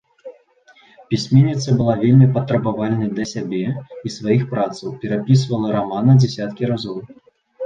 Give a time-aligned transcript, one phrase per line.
[1.13, 6.97] Пісьменніца была вельмі патрабавальнай да сябе і сваіх працаў, перапісвала рамана дзесяткі разоў.